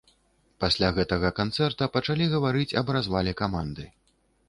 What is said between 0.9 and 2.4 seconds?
гэтага канцэрта пачалі